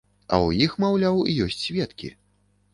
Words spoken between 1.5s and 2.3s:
сведкі.